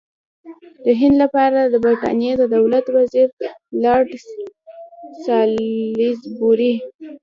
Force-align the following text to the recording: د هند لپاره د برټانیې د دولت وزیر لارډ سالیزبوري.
د 0.85 0.85
هند 0.99 1.15
لپاره 1.23 1.59
د 1.63 1.75
برټانیې 1.85 2.33
د 2.37 2.43
دولت 2.55 2.85
وزیر 2.97 3.27
لارډ 3.83 4.09
سالیزبوري. 5.23 6.73